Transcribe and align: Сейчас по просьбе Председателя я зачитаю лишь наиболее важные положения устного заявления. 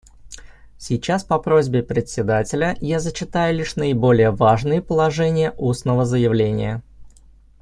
Сейчас 0.79 1.23
по 1.23 1.37
просьбе 1.37 1.83
Председателя 1.83 2.75
я 2.81 2.99
зачитаю 2.99 3.53
лишь 3.55 3.75
наиболее 3.75 4.31
важные 4.31 4.81
положения 4.81 5.53
устного 5.59 6.05
заявления. 6.05 6.81